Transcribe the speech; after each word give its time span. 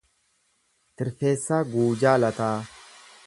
Tirfeessaa 1.01 1.61
Guujaa 1.75 2.17
Lataa 2.25 2.53